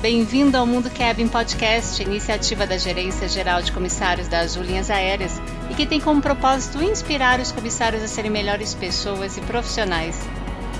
[0.00, 5.38] bem-vindo ao Mundo Cabin Podcast, iniciativa da Gerência Geral de Comissários das Linhas Aéreas
[5.68, 10.18] e que tem como propósito inspirar os comissários a serem melhores pessoas e profissionais.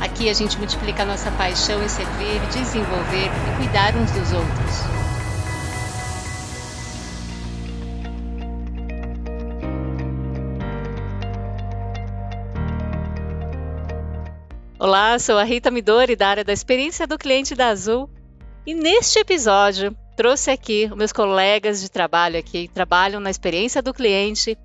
[0.01, 5.01] Aqui a gente multiplica a nossa paixão em servir, desenvolver e cuidar uns dos outros.
[14.79, 18.09] Olá, sou a Rita Midori, da área da experiência do cliente da Azul.
[18.67, 24.57] E neste episódio, trouxe aqui meus colegas de trabalho aqui, trabalham na experiência do cliente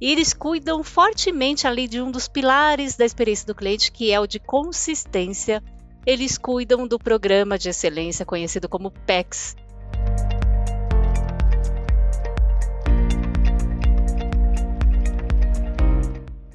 [0.00, 4.18] e eles cuidam fortemente ali de um dos pilares da experiência do cliente, que é
[4.18, 5.62] o de consistência.
[6.04, 9.54] Eles cuidam do programa de excelência conhecido como PEX.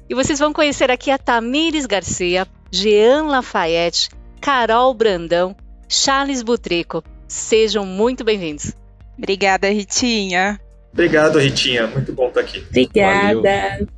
[0.06, 4.10] E vocês vão conhecer aqui a Tamires Garcia, Jean Lafayette,
[4.40, 5.56] Carol Brandão,
[5.90, 7.02] Charles Butrico.
[7.26, 8.72] Sejam muito bem-vindos.
[9.18, 10.60] Obrigada, Ritinha.
[10.92, 11.88] Obrigado, Ritinha.
[11.88, 12.64] Muito bom estar aqui.
[12.68, 13.34] Obrigada.
[13.34, 13.88] Valeu.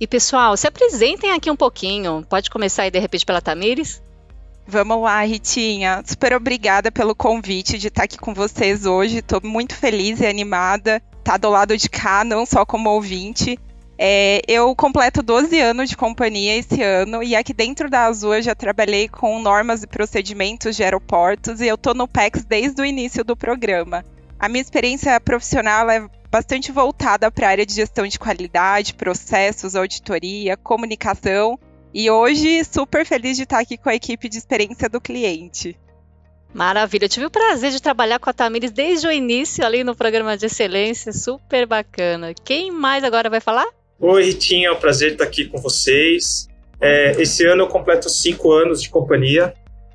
[0.00, 2.24] E pessoal, se apresentem aqui um pouquinho.
[2.30, 4.02] Pode começar aí de repente pela Tamires?
[4.66, 6.02] Vamos lá, Ritinha.
[6.06, 9.18] Super obrigada pelo convite de estar aqui com vocês hoje.
[9.18, 11.02] Estou muito feliz e animada.
[11.22, 13.58] Tá do lado de cá, não só como ouvinte.
[13.96, 18.42] É, eu completo 12 anos de companhia esse ano e aqui dentro da Azul eu
[18.42, 22.84] já trabalhei com normas e procedimentos de aeroportos e eu tô no PEX desde o
[22.84, 24.04] início do programa.
[24.38, 29.76] A minha experiência profissional é bastante voltada para a área de gestão de qualidade, processos,
[29.76, 31.56] auditoria, comunicação
[31.94, 35.78] e hoje super feliz de estar aqui com a equipe de experiência do cliente.
[36.52, 39.94] Maravilha, eu tive o prazer de trabalhar com a Tamires desde o início ali no
[39.94, 42.34] programa de excelência, super bacana.
[42.44, 43.66] Quem mais agora vai falar?
[44.00, 46.48] Oi, Ritinha, é um prazer estar aqui com vocês.
[46.80, 49.54] É, esse ano eu completo cinco anos de companhia.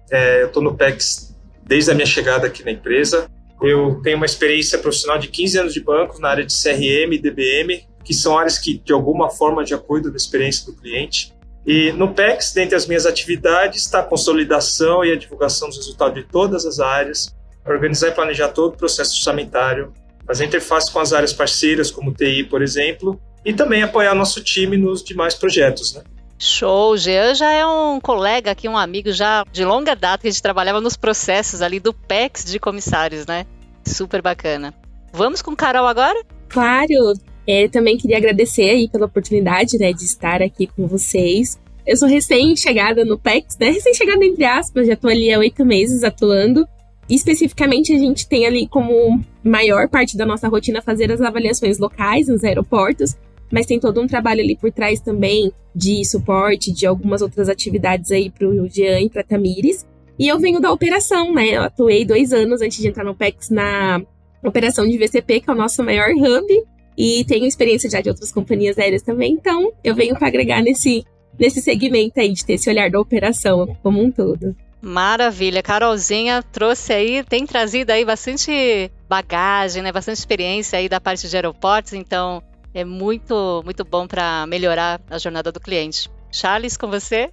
[0.09, 3.30] É, eu estou no PEX desde a minha chegada aqui na empresa.
[3.61, 7.17] Eu tenho uma experiência profissional de 15 anos de banco na área de CRM e
[7.17, 11.33] DBM, que são áreas que, de alguma forma, já cuidam da experiência do cliente.
[11.67, 16.16] E no PEX, dentre as minhas atividades, está a consolidação e a divulgação dos resultados
[16.16, 17.36] de todas as áreas,
[17.67, 19.93] organizar e planejar todo o processo orçamentário,
[20.26, 24.77] fazer interface com as áreas parceiras, como TI, por exemplo, e também apoiar nosso time
[24.77, 26.04] nos demais projetos, né?
[26.38, 26.94] Show!
[26.94, 30.32] O Jean já é um colega aqui, um amigo já de longa data que a
[30.32, 33.45] gente trabalhava nos processos ali do PEX de comissários, né?
[33.86, 34.73] Super bacana.
[35.11, 36.23] Vamos com Carol agora?
[36.48, 37.14] Claro!
[37.45, 41.60] É, também queria agradecer aí pela oportunidade né, de estar aqui com vocês.
[41.86, 43.72] Eu sou recém-chegada no PEX, né?
[43.72, 46.66] Recém-chegada entre aspas, já estou ali há oito meses atuando.
[47.10, 52.28] Especificamente, a gente tem ali como maior parte da nossa rotina fazer as avaliações locais
[52.28, 53.16] nos aeroportos,
[53.52, 58.11] mas tem todo um trabalho ali por trás também de suporte, de algumas outras atividades
[58.11, 59.86] aí para o Jean e para Tamires.
[60.17, 61.49] E eu venho da operação, né?
[61.49, 64.02] Eu atuei dois anos antes de entrar no PEX na
[64.43, 66.64] operação de VCP, que é o nosso maior hub,
[66.98, 71.05] e tenho experiência já de outras companhias aéreas também, então eu venho para agregar nesse,
[71.37, 74.55] nesse segmento aí de ter esse olhar da operação como um todo.
[74.81, 81.27] Maravilha, Carolzinha trouxe aí, tem trazido aí bastante bagagem, né, bastante experiência aí da parte
[81.27, 82.42] de aeroportos, então
[82.73, 86.09] é muito, muito bom para melhorar a jornada do cliente.
[86.31, 87.31] Charles, com você?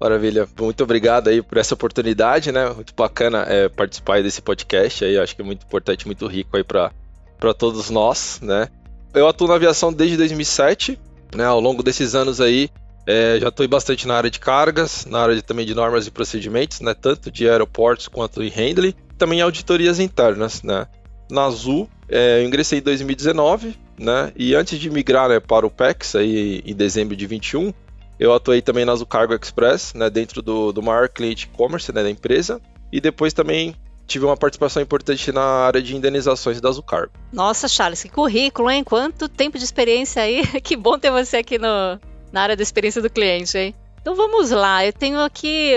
[0.00, 2.68] Maravilha, muito obrigado aí por essa oportunidade, né?
[2.68, 6.62] Muito bacana é, participar desse podcast aí, acho que é muito importante, muito rico aí
[6.62, 8.68] para todos nós, né?
[9.14, 10.98] Eu atuo na aviação desde 2007,
[11.34, 11.46] né?
[11.46, 12.68] Ao longo desses anos aí,
[13.06, 16.10] é, já estou bastante na área de cargas, na área de, também de normas e
[16.10, 16.92] procedimentos, né?
[16.92, 20.86] Tanto de aeroportos quanto em handling, também auditorias internas, né?
[21.30, 24.32] Na Azul, é, eu ingressei em 2019, né?
[24.36, 27.72] E antes de migrar né, para o PEX, aí em dezembro de 21,
[28.18, 30.08] eu atuei também na Azul Cargo Express, né?
[30.10, 32.60] Dentro do, do maior cliente e-commerce né, da empresa.
[32.92, 33.74] E depois também
[34.06, 37.12] tive uma participação importante na área de indenizações da Azul Cargo.
[37.32, 38.84] Nossa, Charles, que currículo, hein?
[38.84, 40.46] Quanto tempo de experiência aí.
[40.62, 41.98] que bom ter você aqui no,
[42.32, 43.74] na área da experiência do cliente, hein?
[44.00, 45.72] Então vamos lá, eu tenho aqui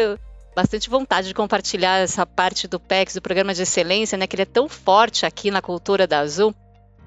[0.56, 4.44] bastante vontade de compartilhar essa parte do PEX, do Programa de Excelência, né, que ele
[4.44, 6.54] é tão forte aqui na cultura da Azul.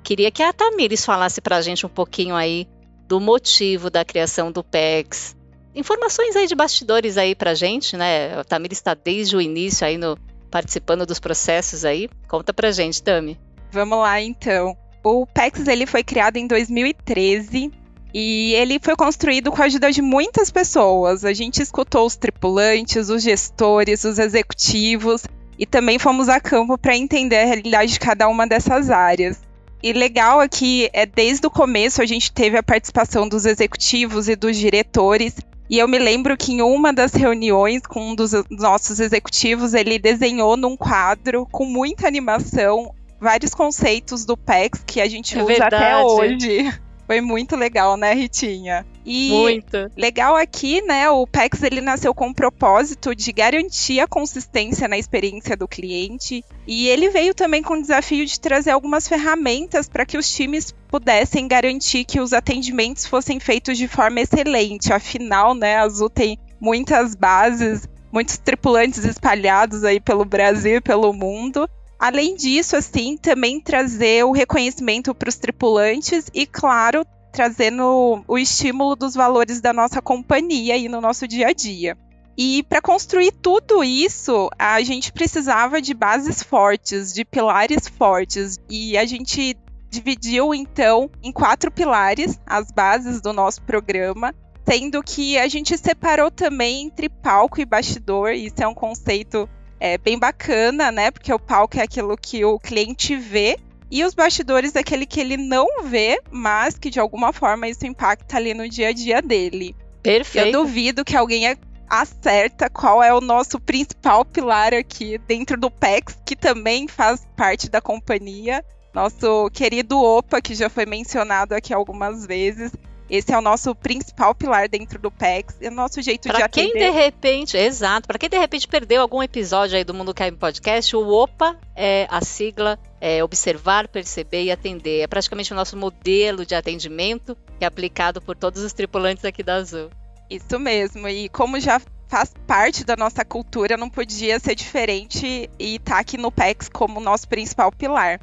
[0.02, 2.66] Queria que a Tamires falasse para a gente um pouquinho aí
[3.06, 5.37] do motivo da criação do PEX.
[5.75, 8.38] Informações aí de bastidores aí para a gente, né?
[8.38, 10.19] A Tamires está desde o início aí no,
[10.50, 12.08] participando dos processos aí.
[12.28, 13.38] Conta para a gente, Tami.
[13.70, 14.76] Vamos lá, então.
[15.02, 17.72] O PEX ele foi criado em 2013
[18.14, 21.25] e ele foi construído com a ajuda de muitas pessoas.
[21.25, 25.22] A gente escutou os tripulantes, os gestores, os executivos
[25.58, 29.40] e também fomos a campo para entender a realidade de cada uma dessas áreas.
[29.82, 34.37] E legal aqui é desde o começo a gente teve a participação dos executivos e
[34.37, 35.34] dos diretores
[35.69, 39.99] E eu me lembro que em uma das reuniões com um dos nossos executivos, ele
[39.99, 45.46] desenhou num quadro com muita animação vários conceitos do PEX que a gente É usa
[45.46, 45.75] verdade.
[45.76, 46.73] até hoje.
[47.06, 48.87] Foi muito legal, né, Ritinha?
[49.04, 49.90] E Muito.
[49.96, 54.96] legal aqui, né, o PEX ele nasceu com o propósito de garantir a consistência na
[54.96, 60.06] experiência do cliente e ele veio também com o desafio de trazer algumas ferramentas para
[60.06, 64.93] que os times pudessem garantir que os atendimentos fossem feitos de forma excelente.
[64.93, 71.12] Afinal, né, a Azul tem muitas bases, muitos tripulantes espalhados aí pelo Brasil e pelo
[71.12, 71.69] mundo.
[71.98, 78.94] Além disso, assim, também trazer o reconhecimento para os tripulantes e, claro, trazendo o estímulo
[78.94, 81.96] dos valores da nossa companhia aí no nosso dia a dia.
[82.37, 88.96] E para construir tudo isso, a gente precisava de bases fortes, de pilares fortes, e
[88.96, 89.56] a gente
[89.90, 94.34] dividiu então em quatro pilares as bases do nosso programa,
[94.67, 98.32] sendo que a gente separou também entre palco e bastidor.
[98.32, 99.49] Isso é um conceito
[99.79, 101.11] é, bem bacana, né?
[101.11, 103.58] Porque o palco é aquilo que o cliente vê
[103.92, 107.86] e os bastidores é aquele que ele não vê, mas que de alguma forma isso
[107.86, 109.76] impacta ali no dia a dia dele.
[110.02, 110.46] Perfeito.
[110.46, 111.54] Eu duvido que alguém
[111.90, 117.68] acerta qual é o nosso principal pilar aqui dentro do PEX, que também faz parte
[117.68, 118.64] da companhia.
[118.94, 122.72] Nosso querido OPA, que já foi mencionado aqui algumas vezes.
[123.12, 125.56] Esse é o nosso principal pilar dentro do PEX.
[125.60, 126.90] É o nosso jeito de Para quem atender.
[126.90, 130.96] de repente, exato, para quem de repente perdeu algum episódio aí do Mundo Caim Podcast,
[130.96, 135.02] o OPA é a sigla é observar, perceber e atender.
[135.02, 139.42] É praticamente o nosso modelo de atendimento que é aplicado por todos os tripulantes aqui
[139.42, 139.90] da Azul.
[140.30, 141.06] Isso mesmo.
[141.06, 146.16] E como já faz parte da nossa cultura, não podia ser diferente e tá aqui
[146.16, 148.18] no PEX como nosso principal pilar.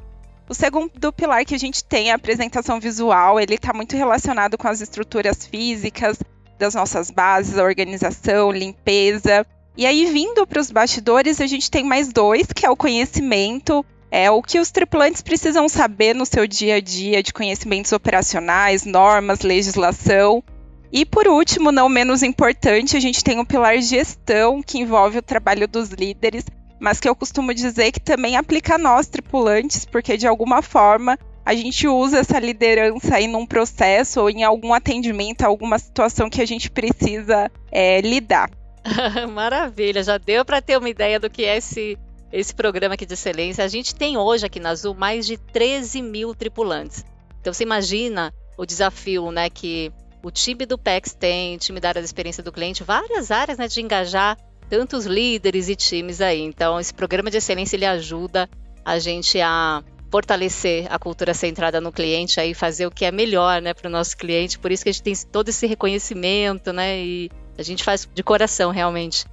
[0.50, 4.58] O segundo pilar que a gente tem é a apresentação visual, ele está muito relacionado
[4.58, 6.18] com as estruturas físicas
[6.58, 9.46] das nossas bases, a organização, limpeza.
[9.76, 13.86] E aí, vindo para os bastidores, a gente tem mais dois, que é o conhecimento,
[14.10, 18.84] é o que os tripulantes precisam saber no seu dia a dia de conhecimentos operacionais,
[18.84, 20.42] normas, legislação.
[20.90, 25.22] E por último, não menos importante, a gente tem o pilar gestão, que envolve o
[25.22, 26.44] trabalho dos líderes,
[26.80, 31.18] mas que eu costumo dizer que também aplica a nós, tripulantes, porque de alguma forma
[31.44, 36.40] a gente usa essa liderança aí num processo ou em algum atendimento, alguma situação que
[36.40, 38.50] a gente precisa é, lidar.
[39.32, 41.98] Maravilha, já deu para ter uma ideia do que é esse,
[42.32, 43.64] esse programa aqui de excelência.
[43.64, 47.04] A gente tem hoje aqui na Azul mais de 13 mil tripulantes.
[47.40, 49.92] Então você imagina o desafio né, que
[50.22, 53.66] o time do PEX tem, time da área da experiência do cliente, várias áreas né,
[53.66, 54.36] de engajar
[54.70, 56.40] tantos líderes e times aí.
[56.40, 58.48] Então, esse programa de excelência ele ajuda
[58.84, 63.60] a gente a fortalecer a cultura centrada no cliente aí fazer o que é melhor,
[63.60, 64.58] né, para o nosso cliente.
[64.58, 68.22] Por isso que a gente tem todo esse reconhecimento, né, e a gente faz de
[68.22, 69.24] coração realmente.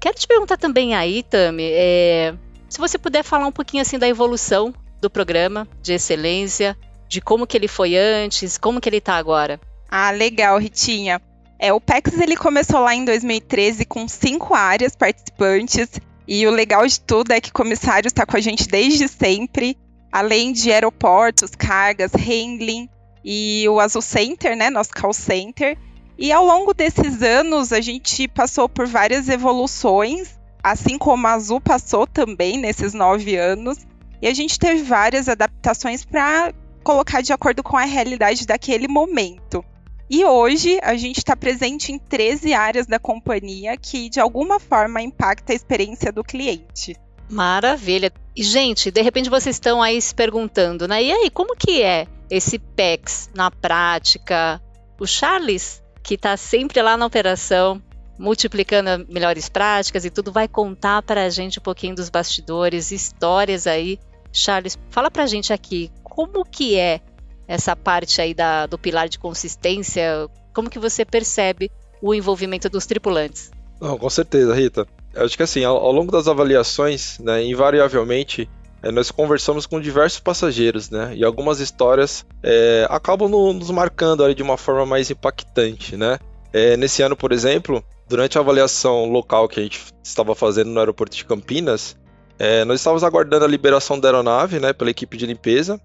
[0.00, 2.34] Quero te perguntar também aí, Tami, é,
[2.68, 6.76] se você puder falar um pouquinho assim da evolução do programa de excelência,
[7.08, 9.60] de como que ele foi antes, como que ele está agora.
[9.88, 11.20] Ah, legal, Ritinha.
[11.62, 15.90] É, o PEX ele começou lá em 2013 com cinco áreas participantes.
[16.26, 19.78] E o legal de tudo é que o comissário está com a gente desde sempre,
[20.10, 22.88] além de aeroportos, cargas, handling
[23.24, 25.78] e o Azul Center, né, nosso call center.
[26.18, 31.60] E ao longo desses anos a gente passou por várias evoluções, assim como a Azul
[31.60, 33.78] passou também nesses nove anos.
[34.20, 36.52] E a gente teve várias adaptações para
[36.82, 39.64] colocar de acordo com a realidade daquele momento.
[40.10, 45.00] E hoje a gente está presente em 13 áreas da companhia que de alguma forma
[45.00, 46.96] impacta a experiência do cliente.
[47.30, 48.12] Maravilha.
[48.36, 51.02] E, gente, de repente vocês estão aí se perguntando, né?
[51.02, 54.60] E aí, como que é esse PEX na prática?
[55.00, 57.82] O Charles, que está sempre lá na operação,
[58.18, 63.66] multiplicando melhores práticas e tudo, vai contar para a gente um pouquinho dos bastidores, histórias
[63.66, 63.98] aí.
[64.30, 67.00] Charles, fala para a gente aqui, como que é
[67.46, 70.28] essa parte aí da, do pilar de consistência?
[70.54, 71.70] Como que você percebe
[72.00, 73.50] o envolvimento dos tripulantes?
[73.80, 74.86] Não, com certeza, Rita.
[75.14, 78.48] Acho que assim, ao, ao longo das avaliações, né, invariavelmente,
[78.82, 81.12] é, nós conversamos com diversos passageiros, né?
[81.14, 86.18] E algumas histórias é, acabam no, nos marcando ali de uma forma mais impactante, né?
[86.52, 90.80] É, nesse ano, por exemplo, durante a avaliação local que a gente estava fazendo no
[90.80, 91.96] aeroporto de Campinas,
[92.38, 95.80] é, nós estávamos aguardando a liberação da aeronave, né, pela equipe de limpeza.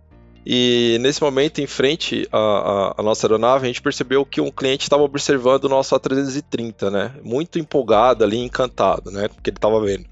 [0.50, 4.84] E nesse momento, em frente à, à, nossa aeronave, a gente percebeu que um cliente
[4.84, 7.12] estava observando o nosso A330, né?
[7.22, 9.28] Muito empolgado ali, encantado, né?
[9.28, 10.06] Com o que ele estava vendo.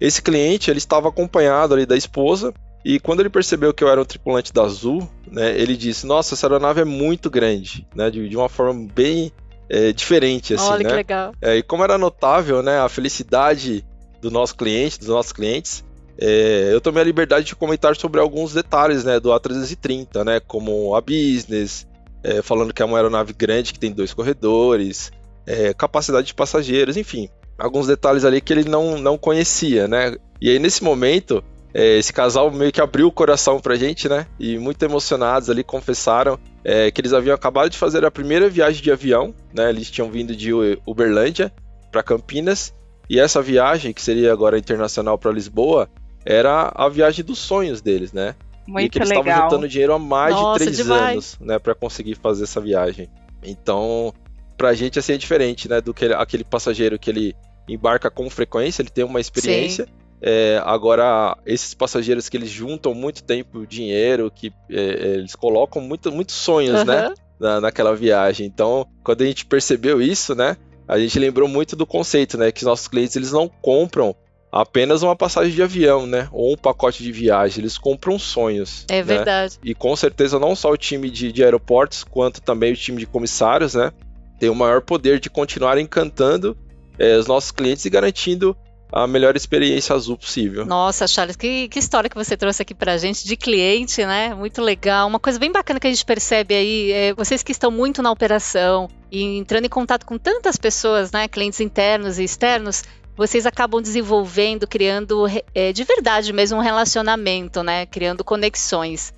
[0.00, 2.54] Esse cliente, ele estava acompanhado ali da esposa,
[2.84, 5.58] e quando ele percebeu que eu era um tripulante da Azul, né?
[5.58, 8.12] Ele disse, nossa, essa aeronave é muito grande, né?
[8.12, 9.32] De, de uma forma bem
[9.68, 10.90] é, diferente, assim, Olha né?
[10.90, 11.32] que legal.
[11.42, 13.84] É, e como era notável, né, a felicidade
[14.20, 15.84] do nosso cliente, dos nossos clientes,
[16.18, 20.94] é, eu tomei a liberdade de comentar sobre alguns detalhes, né, do A330, né, como
[20.94, 21.86] a business,
[22.22, 25.12] é, falando que é uma aeronave grande que tem dois corredores,
[25.46, 27.28] é, capacidade de passageiros, enfim,
[27.58, 30.16] alguns detalhes ali que ele não, não conhecia, né?
[30.40, 34.26] E aí nesse momento, é, esse casal meio que abriu o coração pra gente, né?
[34.38, 38.82] E muito emocionados ali confessaram é, que eles haviam acabado de fazer a primeira viagem
[38.82, 39.68] de avião, né?
[39.68, 40.50] Eles tinham vindo de
[40.86, 41.52] Uberlândia
[41.92, 42.72] para Campinas
[43.08, 45.88] e essa viagem, que seria agora internacional para Lisboa,
[46.24, 48.34] era a viagem dos sonhos deles, né?
[48.66, 49.24] Muito e que eles legal.
[49.24, 51.12] estavam juntando dinheiro há mais Nossa, de três demais.
[51.12, 53.08] anos, né, para conseguir fazer essa viagem.
[53.42, 54.12] Então,
[54.56, 57.36] pra gente assim é diferente, né, do que aquele passageiro que ele
[57.68, 59.86] embarca com frequência, ele tem uma experiência.
[60.22, 65.82] É, agora, esses passageiros que eles juntam muito tempo, dinheiro, que é, é, eles colocam
[65.82, 67.14] muito, muitos sonhos, né, Aham.
[67.38, 68.46] na, naquela viagem.
[68.46, 70.56] Então, quando a gente percebeu isso, né,
[70.88, 74.16] a gente lembrou muito do conceito, né, que os nossos clientes eles não compram
[74.54, 78.84] apenas uma passagem de avião, né, ou um pacote de viagem, eles compram sonhos.
[78.88, 79.02] É né?
[79.02, 79.58] verdade.
[79.64, 83.06] E com certeza não só o time de, de aeroportos, quanto também o time de
[83.06, 83.92] comissários, né?
[84.38, 86.56] Tem o maior poder de continuar encantando
[86.98, 88.56] eh, os nossos clientes e garantindo
[88.92, 90.64] a melhor experiência azul possível.
[90.64, 94.34] Nossa, Charles, que, que história que você trouxe aqui pra gente de cliente, né?
[94.34, 95.08] Muito legal.
[95.08, 98.10] Uma coisa bem bacana que a gente percebe aí, é vocês que estão muito na
[98.12, 101.26] operação e entrando em contato com tantas pessoas, né?
[101.26, 102.84] Clientes internos e externos,
[103.16, 107.86] vocês acabam desenvolvendo, criando é, de verdade mesmo um relacionamento, né?
[107.86, 109.12] Criando conexões.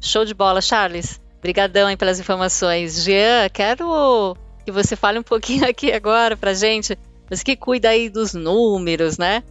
[0.00, 1.20] Show de bola, Charles.
[1.38, 3.04] Obrigadão pelas informações.
[3.04, 6.98] Jean, quero que você fale um pouquinho aqui agora pra gente.
[7.30, 9.44] Você que cuida aí dos números, né?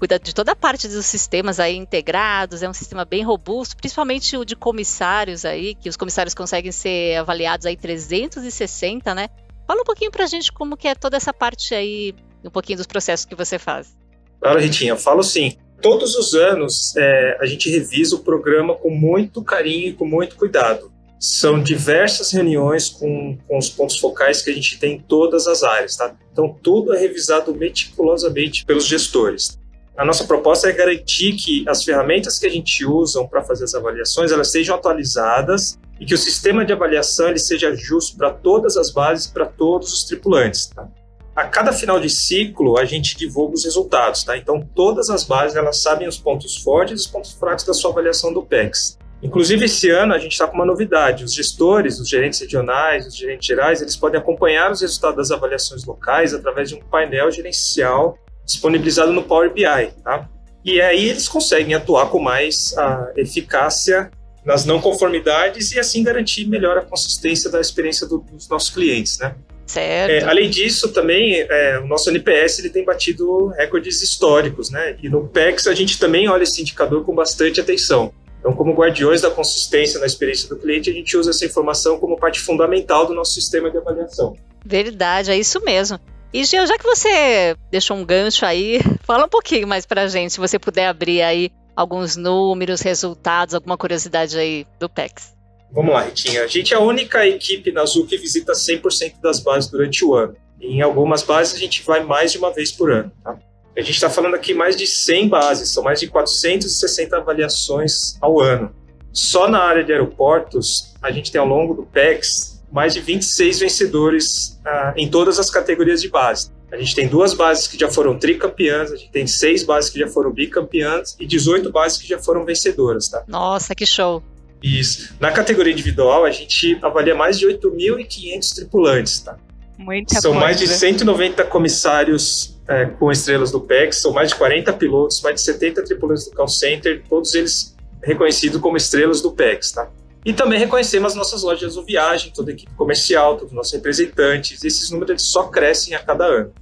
[0.00, 4.34] Cuida de toda a parte dos sistemas aí integrados, é um sistema bem robusto, principalmente
[4.34, 9.28] o de comissários aí, que os comissários conseguem ser avaliados aí 360, né?
[9.66, 12.86] Fala um pouquinho pra gente como que é toda essa parte aí, um pouquinho dos
[12.86, 13.94] processos que você faz.
[14.40, 15.58] Claro, Ritinha, falo sim.
[15.82, 20.34] Todos os anos é, a gente revisa o programa com muito carinho e com muito
[20.36, 20.90] cuidado.
[21.18, 25.62] São diversas reuniões com, com os pontos focais que a gente tem em todas as
[25.62, 26.16] áreas, tá?
[26.32, 29.59] Então tudo é revisado meticulosamente pelos gestores.
[30.00, 33.74] A nossa proposta é garantir que as ferramentas que a gente usa para fazer as
[33.74, 38.78] avaliações elas sejam atualizadas e que o sistema de avaliação ele seja justo para todas
[38.78, 40.68] as bases, para todos os tripulantes.
[40.68, 40.88] Tá?
[41.36, 44.38] A cada final de ciclo a gente divulga os resultados, tá?
[44.38, 47.90] Então todas as bases elas sabem os pontos fortes e os pontos fracos da sua
[47.90, 48.98] avaliação do PEX.
[49.22, 53.14] Inclusive esse ano a gente está com uma novidade: os gestores, os gerentes regionais, os
[53.14, 58.16] gerentes gerais, eles podem acompanhar os resultados das avaliações locais através de um painel gerencial
[58.52, 59.64] disponibilizado no Power BI,
[60.02, 60.28] tá?
[60.64, 64.10] E aí eles conseguem atuar com mais a eficácia
[64.44, 69.18] nas não conformidades e assim garantir melhor a consistência da experiência do, dos nossos clientes,
[69.18, 69.34] né?
[69.66, 70.10] Certo.
[70.10, 74.96] É, além disso, também é, o nosso NPS ele tem batido recordes históricos, né?
[75.00, 78.12] E no PEX a gente também olha esse indicador com bastante atenção.
[78.40, 82.16] Então, como guardiões da consistência na experiência do cliente, a gente usa essa informação como
[82.16, 84.34] parte fundamental do nosso sistema de avaliação.
[84.64, 86.00] Verdade, é isso mesmo.
[86.32, 90.32] E Gil, já que você deixou um gancho aí, fala um pouquinho mais pra gente,
[90.32, 95.34] se você puder abrir aí alguns números, resultados, alguma curiosidade aí do PEX.
[95.72, 96.42] Vamos lá, Ritinha.
[96.44, 100.14] A gente é a única equipe na Azul que visita 100% das bases durante o
[100.14, 100.36] ano.
[100.60, 103.10] Em algumas bases a gente vai mais de uma vez por ano.
[103.22, 103.38] Tá?
[103.76, 108.40] A gente está falando aqui mais de 100 bases, são mais de 460 avaliações ao
[108.40, 108.74] ano.
[109.12, 113.58] Só na área de aeroportos, a gente tem ao longo do PEX mais de 26
[113.60, 116.50] vencedores ah, em todas as categorias de base.
[116.72, 119.98] A gente tem duas bases que já foram tricampeãs, a gente tem seis bases que
[119.98, 123.24] já foram bicampeãs e 18 bases que já foram vencedoras, tá?
[123.26, 124.22] Nossa, que show!
[124.62, 125.14] Isso.
[125.18, 129.36] Na categoria individual, a gente avalia mais de 8.500 tripulantes, tá?
[129.76, 130.46] Muita São coisa.
[130.46, 135.36] mais de 190 comissários é, com estrelas do PEX, são mais de 40 pilotos, mais
[135.36, 139.88] de 70 tripulantes do call center, todos eles reconhecidos como estrelas do PEX, tá?
[140.24, 143.72] E também reconhecemos as nossas lojas do Viagem, toda a equipe comercial, todos os nossos
[143.72, 144.62] representantes.
[144.62, 146.52] Esses números só crescem a cada ano.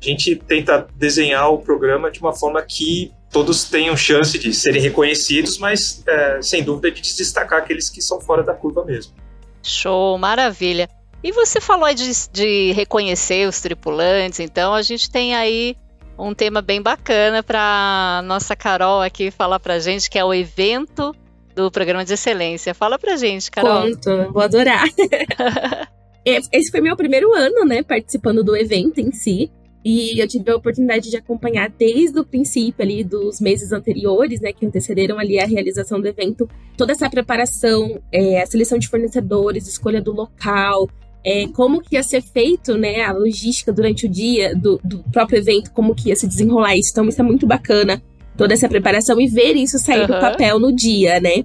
[0.00, 4.80] A gente tenta desenhar o programa de uma forma que todos tenham chance de serem
[4.82, 9.14] reconhecidos, mas é, sem dúvida de destacar aqueles que são fora da curva mesmo.
[9.62, 10.88] Show, maravilha.
[11.22, 15.76] E você falou de, de reconhecer os tripulantes, então a gente tem aí
[16.18, 21.14] um tema bem bacana para nossa Carol aqui falar pra gente, que é o evento
[21.56, 22.74] do programa de excelência.
[22.74, 23.90] Fala pra gente, Carol.
[23.90, 24.84] Conto, vou adorar.
[26.28, 29.48] É, Esse foi meu primeiro ano, né, participando do evento em si.
[29.84, 34.52] E eu tive a oportunidade de acompanhar desde o princípio ali dos meses anteriores, né,
[34.52, 39.68] que antecederam ali a realização do evento, toda essa preparação, é, a seleção de fornecedores,
[39.68, 40.88] escolha do local,
[41.24, 45.38] é, como que ia ser feito, né, a logística durante o dia do, do, próprio
[45.38, 46.90] evento, como que ia se desenrolar isso.
[46.90, 48.02] Então isso é muito bacana,
[48.36, 50.06] toda essa preparação e ver isso sair uhum.
[50.06, 51.44] do papel no dia, né.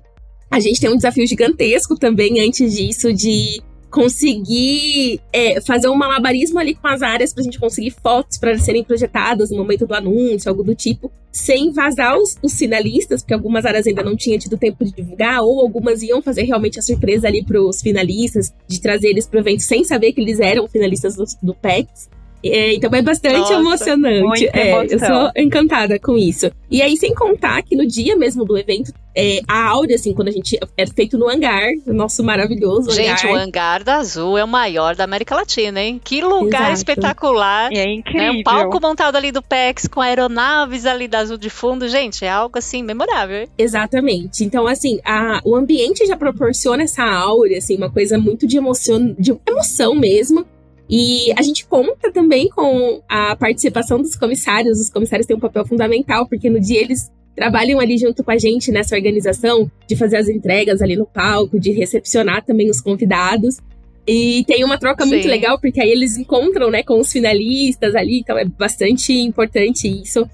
[0.49, 6.57] A gente tem um desafio gigantesco também antes disso de conseguir é, fazer um malabarismo
[6.57, 10.49] ali com as áreas pra gente conseguir fotos para serem projetadas no momento do anúncio,
[10.49, 14.57] algo do tipo, sem vazar os, os finalistas, porque algumas áreas ainda não tinham tido
[14.57, 19.09] tempo de divulgar, ou algumas iam fazer realmente a surpresa ali pros finalistas, de trazer
[19.09, 22.09] eles pro evento sem saber que eles eram finalistas do, do PEX.
[22.43, 24.49] É, então é bastante Nossa, emocionante.
[24.53, 26.51] É, eu sou encantada com isso.
[26.69, 30.29] E aí, sem contar que no dia mesmo do evento, é, a Áurea, assim, quando
[30.29, 30.57] a gente.
[30.77, 33.33] É feito no hangar, o nosso maravilhoso gente, hangar.
[33.33, 35.99] o hangar da Azul é o maior da América Latina, hein?
[36.03, 36.73] Que lugar Exato.
[36.73, 37.71] espetacular.
[37.73, 38.33] É incrível.
[38.33, 38.39] Né?
[38.39, 41.89] Um palco montado ali do PEX com aeronaves ali da Azul de fundo.
[41.89, 43.41] Gente, é algo assim memorável.
[43.41, 43.47] Hein?
[43.57, 44.43] Exatamente.
[44.43, 49.13] Então, assim, a, o ambiente já proporciona essa áurea, assim, uma coisa muito de emoção,
[49.19, 50.45] de emoção mesmo.
[50.91, 54.77] E a gente conta também com a participação dos comissários.
[54.77, 58.37] Os comissários têm um papel fundamental, porque no dia eles trabalham ali junto com a
[58.37, 63.59] gente nessa organização de fazer as entregas ali no palco, de recepcionar também os convidados.
[64.05, 65.11] E tem uma troca Sim.
[65.11, 69.87] muito legal, porque aí eles encontram, né, com os finalistas ali, então é bastante importante
[69.87, 70.27] isso.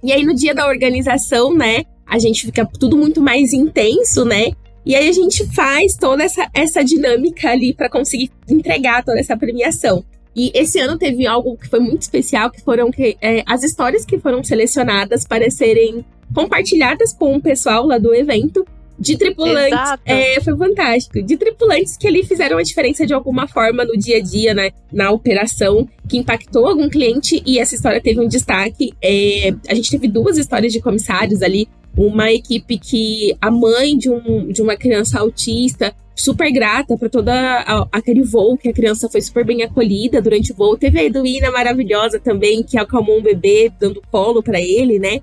[0.00, 4.52] E aí no dia da organização, né, a gente fica tudo muito mais intenso, né?
[4.84, 9.36] E aí a gente faz toda essa, essa dinâmica ali para conseguir entregar toda essa
[9.36, 10.04] premiação.
[10.36, 14.04] E esse ano teve algo que foi muito especial, que foram que, é, as histórias
[14.04, 18.66] que foram selecionadas para serem compartilhadas com o pessoal lá do evento
[18.98, 20.00] de tripulantes.
[20.04, 21.22] É, foi fantástico.
[21.22, 24.70] De tripulantes que ali fizeram a diferença de alguma forma no dia a dia, né?
[24.92, 28.92] Na operação, que impactou algum cliente e essa história teve um destaque.
[29.02, 34.10] É, a gente teve duas histórias de comissários ali uma equipe que a mãe de,
[34.10, 39.08] um, de uma criança autista super grata por toda a, aquele voo que a criança
[39.08, 40.76] foi super bem acolhida durante o voo.
[40.76, 45.20] Teve a Eduína maravilhosa também que acalmou um bebê dando colo para ele, né?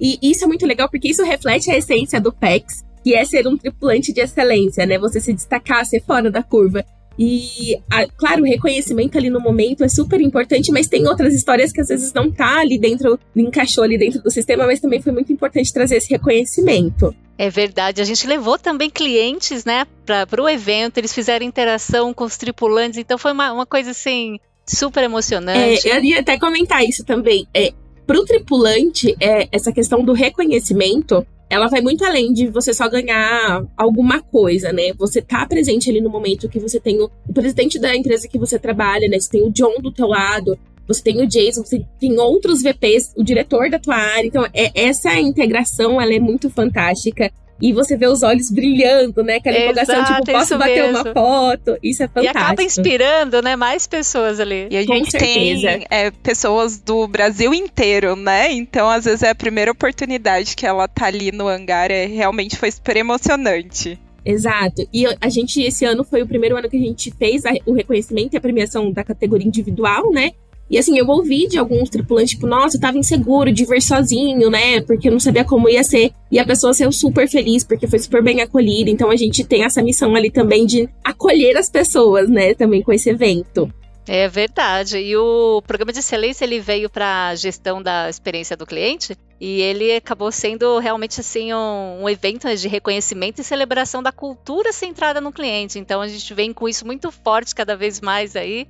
[0.00, 3.46] E isso é muito legal porque isso reflete a essência do PEX, que é ser
[3.46, 4.98] um tripulante de excelência, né?
[4.98, 6.82] Você se destacar, ser fora da curva.
[7.18, 11.70] E, a, claro, o reconhecimento ali no momento é super importante, mas tem outras histórias
[11.70, 15.12] que às vezes não tá ali dentro, encaixou ali dentro do sistema, mas também foi
[15.12, 17.14] muito importante trazer esse reconhecimento.
[17.38, 22.24] É verdade, a gente levou também clientes, né, para o evento, eles fizeram interação com
[22.24, 25.88] os tripulantes, então foi uma, uma coisa assim, super emocionante.
[25.88, 27.46] É, eu ia até comentar isso também.
[27.54, 27.72] É,
[28.06, 32.88] para o tripulante, é, essa questão do reconhecimento ela vai muito além de você só
[32.88, 34.92] ganhar alguma coisa, né?
[34.98, 38.38] Você tá presente ali no momento que você tem o, o presidente da empresa que
[38.38, 39.18] você trabalha, né?
[39.18, 43.12] Você tem o John do teu lado, você tem o Jason, você tem outros VPs,
[43.16, 44.26] o diretor da tua área.
[44.26, 49.36] Então, é, essa integração, ela é muito fantástica e você vê os olhos brilhando, né?
[49.36, 51.02] Aquela empolgação, tipo, posso bater mesmo.
[51.02, 51.78] uma foto.
[51.82, 52.38] Isso é fantástico.
[52.38, 54.68] E acaba inspirando, né, mais pessoas ali.
[54.70, 58.52] E a gente tem é, pessoas do Brasil inteiro, né?
[58.52, 61.90] Então, às vezes, é a primeira oportunidade que ela tá ali no hangar.
[61.90, 63.98] É, realmente foi super emocionante.
[64.24, 64.88] Exato.
[64.92, 67.72] E a gente, esse ano, foi o primeiro ano que a gente fez a, o
[67.72, 70.32] reconhecimento e a premiação da categoria individual, né?
[70.70, 74.50] E assim, eu ouvi de alguns tripulantes, tipo, nossa, eu tava inseguro de ver sozinho,
[74.50, 74.80] né?
[74.80, 76.12] Porque eu não sabia como ia ser.
[76.30, 78.90] E a pessoa saiu super feliz, porque foi super bem acolhida.
[78.90, 82.54] Então a gente tem essa missão ali também de acolher as pessoas, né?
[82.54, 83.70] Também com esse evento.
[84.06, 84.98] É verdade.
[84.98, 89.94] E o programa de excelência ele veio para gestão da experiência do cliente e ele
[89.96, 95.32] acabou sendo realmente assim um, um, evento de reconhecimento e celebração da cultura centrada no
[95.32, 95.78] cliente.
[95.78, 98.66] Então a gente vem com isso muito forte cada vez mais aí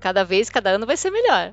[0.00, 1.52] Cada vez, cada ano vai ser melhor.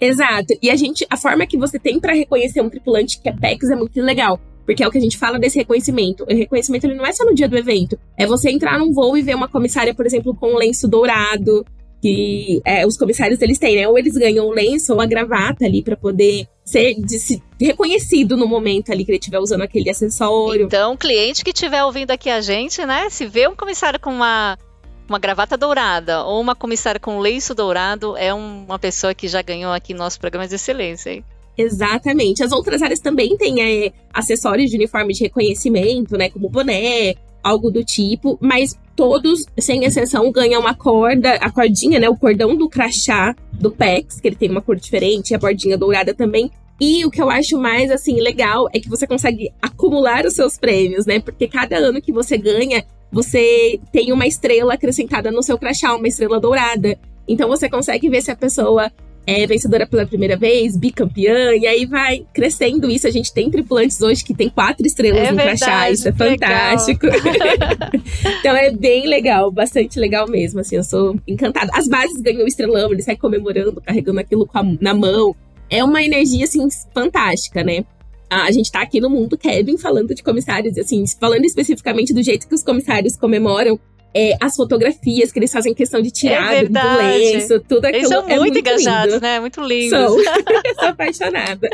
[0.00, 0.54] Exato.
[0.60, 3.70] E a gente, a forma que você tem para reconhecer um tripulante que é PEX
[3.70, 4.40] é muito legal.
[4.64, 6.24] Porque é o que a gente fala desse reconhecimento.
[6.24, 7.98] O reconhecimento ele não é só no dia do evento.
[8.16, 11.64] É você entrar num voo e ver uma comissária, por exemplo, com um lenço dourado.
[12.00, 13.88] Que é, os comissários eles têm, né?
[13.88, 18.36] Ou eles ganham o lenço ou a gravata ali para poder ser de, se, reconhecido
[18.36, 20.66] no momento ali que ele estiver usando aquele acessório.
[20.66, 23.08] Então, cliente que estiver ouvindo aqui a gente, né?
[23.10, 24.58] Se vê um comissário com uma
[25.08, 29.72] uma gravata dourada ou uma comissária com lenço dourado é uma pessoa que já ganhou
[29.72, 31.10] aqui nosso programa de excelência.
[31.10, 31.24] Hein?
[31.56, 32.42] Exatamente.
[32.42, 36.28] As outras áreas também têm é, acessórios de uniforme de reconhecimento, né?
[36.30, 42.08] Como boné, algo do tipo, mas todos, sem exceção, ganham uma corda, a cordinha, né?
[42.08, 46.14] O cordão do crachá do PEX, que ele tem uma cor diferente, a bordinha dourada
[46.14, 46.50] também.
[46.80, 50.58] E o que eu acho mais, assim, legal é que você consegue acumular os seus
[50.58, 51.20] prêmios, né?
[51.20, 56.08] Porque cada ano que você ganha, você tem uma estrela acrescentada no seu crachá, uma
[56.08, 56.98] estrela dourada.
[57.28, 58.90] Então você consegue ver se a pessoa
[59.26, 63.06] é vencedora pela primeira vez, bicampeã, e aí vai crescendo isso.
[63.06, 66.12] A gente tem tripulantes hoje que tem quatro estrelas é no verdade, crachá, isso é
[66.12, 67.06] fantástico.
[68.40, 71.70] então é bem legal, bastante legal mesmo, assim, eu sou encantada.
[71.72, 75.34] As bases ganham o estrelão, eles saem comemorando, carregando aquilo a, na mão.
[75.70, 77.84] É uma energia, assim, fantástica, né?
[78.30, 82.48] A gente tá aqui no mundo Kevin falando de comissários, assim, falando especificamente do jeito
[82.48, 83.78] que os comissários comemoram
[84.14, 88.00] é, as fotografias que eles fazem questão de tirar é do lenço, tudo aquilo.
[88.02, 89.22] Eles são é muito, muito engajados, lindo.
[89.22, 89.40] né?
[89.40, 89.98] Muito lindos.
[89.98, 90.18] Sou,
[90.78, 91.68] sou apaixonada.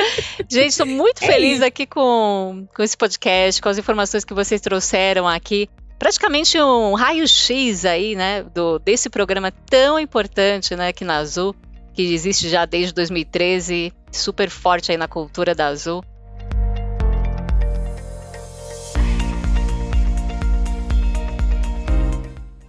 [0.50, 1.64] Gente, estou muito É feliz isso.
[1.64, 5.68] aqui com, com esse podcast, com as informações que vocês trouxeram aqui.
[5.98, 11.54] Praticamente um raio-x aí, né, do, desse programa tão importante, né, aqui na Azul,
[11.92, 16.04] que existe já desde 2013, super forte aí na cultura da Azul.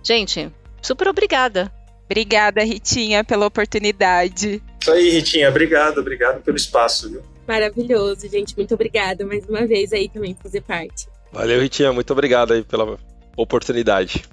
[0.03, 1.71] Gente, super obrigada.
[2.05, 4.61] Obrigada, Ritinha, pela oportunidade.
[4.81, 5.47] Isso aí, Ritinha.
[5.47, 7.21] Obrigado, obrigado pelo espaço, viu?
[7.47, 8.55] Maravilhoso, gente.
[8.57, 11.07] Muito obrigada mais uma vez aí também por fazer parte.
[11.31, 11.93] Valeu, Ritinha.
[11.93, 12.97] Muito obrigado aí pela
[13.37, 14.23] oportunidade.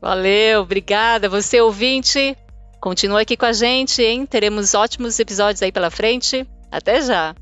[0.00, 1.28] Valeu, obrigada.
[1.28, 2.36] Você ouvinte,
[2.86, 4.24] continua aqui com a gente, hein?
[4.24, 6.46] Teremos ótimos episódios aí pela frente.
[6.70, 7.34] Até já.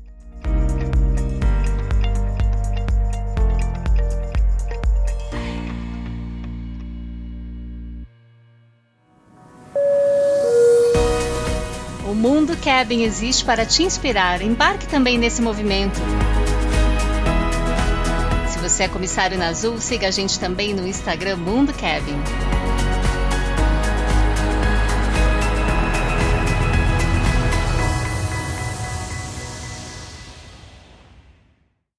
[12.09, 14.41] O Mundo Cabin existe para te inspirar.
[14.41, 15.99] Embarque também nesse movimento.
[18.49, 22.54] Se você é comissário na Azul, siga a gente também no Instagram Mundo Cabin.